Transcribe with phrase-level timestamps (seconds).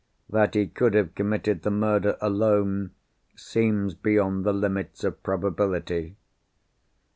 [0.31, 2.89] That he could have committed the murder alone,
[3.35, 6.15] seems beyond the limits of probability.